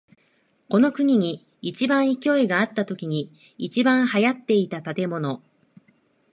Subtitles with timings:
[0.67, 5.43] この国に一番勢いがあったときに一番流行っていた建物。